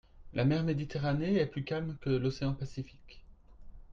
[0.33, 3.23] La mer Méditerranée est plus calme que l'océan Pacifique.